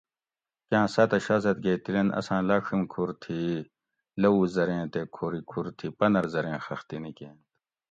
[0.69, 3.39] کاۤں ساۤتہ شازادگے تِلینت اساۤں لاڄِھیم کُھور تھی
[4.21, 7.39] لوؤ زریں تے کھوری کُھور تھی پۤنر زریں خختی نِکینت